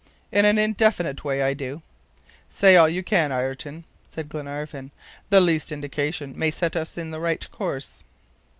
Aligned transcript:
"In 0.31 0.45
an 0.45 0.57
indefinite 0.57 1.23
way 1.23 1.43
I 1.43 1.53
do." 1.53 1.83
"Say 2.49 2.75
all 2.75 2.89
you 2.89 3.03
can, 3.03 3.31
Ayrton," 3.31 3.85
said 4.09 4.29
Glenarvan, 4.29 4.89
"the 5.29 5.39
least 5.39 5.71
indication 5.71 6.33
may 6.35 6.49
set 6.49 6.75
us 6.75 6.97
in 6.97 7.11
the 7.11 7.19
right 7.19 7.47
course." 7.51 8.03